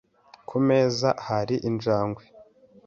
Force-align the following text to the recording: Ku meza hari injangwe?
Ku 0.47 0.57
meza 0.67 1.09
hari 1.27 1.55
injangwe? 1.69 2.23